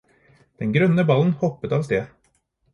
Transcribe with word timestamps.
Den 0.63 0.73
grønne 0.77 1.05
ballen 1.13 1.37
hoppet 1.45 1.79
av 1.81 1.87
sted. 1.91 2.11